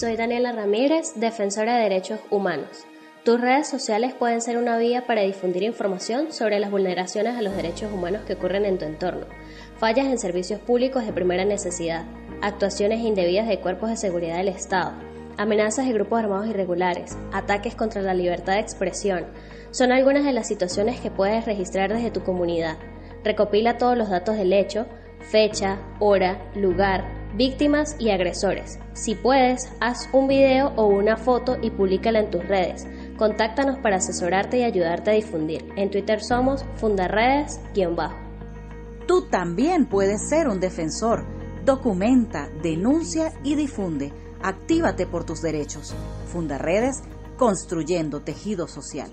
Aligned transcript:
Soy 0.00 0.16
Daniela 0.16 0.52
Ramírez, 0.52 1.12
defensora 1.16 1.76
de 1.76 1.82
derechos 1.82 2.20
humanos. 2.30 2.86
Tus 3.22 3.38
redes 3.38 3.68
sociales 3.68 4.14
pueden 4.14 4.40
ser 4.40 4.56
una 4.56 4.78
vía 4.78 5.06
para 5.06 5.20
difundir 5.20 5.62
información 5.62 6.32
sobre 6.32 6.58
las 6.58 6.70
vulneraciones 6.70 7.36
a 7.36 7.42
los 7.42 7.54
derechos 7.54 7.92
humanos 7.92 8.22
que 8.26 8.32
ocurren 8.32 8.64
en 8.64 8.78
tu 8.78 8.86
entorno, 8.86 9.26
fallas 9.76 10.06
en 10.06 10.18
servicios 10.18 10.58
públicos 10.58 11.04
de 11.04 11.12
primera 11.12 11.44
necesidad, 11.44 12.06
actuaciones 12.40 13.00
indebidas 13.00 13.46
de 13.46 13.60
cuerpos 13.60 13.90
de 13.90 13.98
seguridad 13.98 14.38
del 14.38 14.48
Estado, 14.48 14.94
amenazas 15.36 15.84
de 15.84 15.92
grupos 15.92 16.20
armados 16.20 16.48
irregulares, 16.48 17.18
ataques 17.30 17.74
contra 17.74 18.00
la 18.00 18.14
libertad 18.14 18.54
de 18.54 18.60
expresión. 18.60 19.26
Son 19.70 19.92
algunas 19.92 20.24
de 20.24 20.32
las 20.32 20.48
situaciones 20.48 20.98
que 20.98 21.10
puedes 21.10 21.44
registrar 21.44 21.92
desde 21.92 22.10
tu 22.10 22.22
comunidad. 22.22 22.78
Recopila 23.22 23.76
todos 23.76 23.98
los 23.98 24.08
datos 24.08 24.38
del 24.38 24.54
hecho, 24.54 24.86
fecha, 25.30 25.78
hora, 25.98 26.50
lugar, 26.54 27.19
víctimas 27.34 27.96
y 27.98 28.10
agresores. 28.10 28.78
Si 28.92 29.14
puedes, 29.14 29.72
haz 29.80 30.08
un 30.12 30.28
video 30.28 30.72
o 30.76 30.86
una 30.86 31.16
foto 31.16 31.56
y 31.60 31.70
públicala 31.70 32.20
en 32.20 32.30
tus 32.30 32.46
redes. 32.46 32.86
Contáctanos 33.16 33.78
para 33.78 33.96
asesorarte 33.96 34.58
y 34.58 34.64
ayudarte 34.64 35.10
a 35.10 35.14
difundir. 35.14 35.66
En 35.76 35.90
Twitter 35.90 36.22
somos 36.22 36.64
fundarredes-bajo. 36.76 38.16
Tú 39.06 39.22
también 39.28 39.86
puedes 39.86 40.28
ser 40.28 40.48
un 40.48 40.60
defensor. 40.60 41.24
Documenta, 41.64 42.48
denuncia 42.62 43.32
y 43.42 43.54
difunde. 43.56 44.12
Actívate 44.42 45.06
por 45.06 45.24
tus 45.24 45.42
derechos. 45.42 45.94
Fundarredes, 46.26 47.02
construyendo 47.36 48.20
tejido 48.22 48.68
social. 48.68 49.10